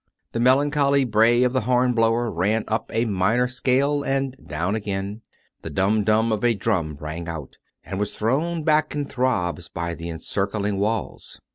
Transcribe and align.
The 0.31 0.39
melancholy 0.39 1.05
bray 1.05 1.43
of 1.43 1.53
the 1.53 1.61
horn 1.61 1.93
blower 1.93 2.31
ran 2.31 2.63
up 2.67 2.89
a 2.91 3.05
minor 3.05 3.47
scale 3.47 4.01
and 4.01 4.35
down 4.47 4.73
again; 4.73 5.21
the 5.61 5.69
dub 5.69 6.05
dub 6.05 6.33
of 6.33 6.43
a 6.43 6.55
drum 6.55 6.97
rang 6.99 7.29
out, 7.29 7.59
and 7.83 7.99
was 7.99 8.09
thrown 8.09 8.63
back 8.63 8.95
in 8.95 9.05
throbs 9.05 9.69
by 9.69 9.93
the 9.93 10.09
encircling 10.09 10.79
walls. 10.79 11.39